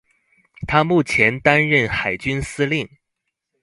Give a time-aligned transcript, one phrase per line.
[0.67, 2.89] 她目前擔任海軍司令